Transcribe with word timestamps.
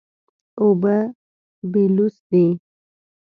اوبه 0.61 0.95
بېلوث 1.71 2.15
دي. 2.29 2.45